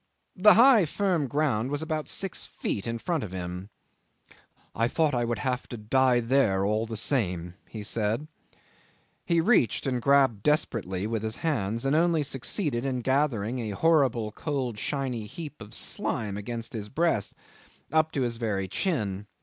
The 0.35 0.55
higher 0.55 0.87
firm 0.87 1.27
ground 1.27 1.69
was 1.69 1.83
about 1.83 2.09
six 2.09 2.43
feet 2.47 2.87
in 2.87 2.97
front 2.97 3.23
of 3.23 3.31
him. 3.31 3.69
"I 4.73 4.87
thought 4.87 5.13
I 5.13 5.23
would 5.25 5.37
have 5.37 5.67
to 5.67 5.77
die 5.77 6.21
there 6.21 6.65
all 6.65 6.87
the 6.87 6.97
same," 6.97 7.53
he 7.69 7.83
said. 7.83 8.27
He 9.23 9.39
reached 9.39 9.85
and 9.85 10.01
grabbed 10.01 10.41
desperately 10.41 11.05
with 11.05 11.21
his 11.21 11.35
hands, 11.45 11.85
and 11.85 11.95
only 11.95 12.23
succeeded 12.23 12.83
in 12.83 13.01
gathering 13.01 13.59
a 13.59 13.75
horrible 13.77 14.31
cold 14.31 14.79
shiny 14.79 15.27
heap 15.27 15.61
of 15.61 15.71
slime 15.71 16.35
against 16.35 16.73
his 16.73 16.89
breast 16.89 17.35
up 17.91 18.11
to 18.13 18.23
his 18.23 18.37
very 18.37 18.67
chin. 18.67 19.27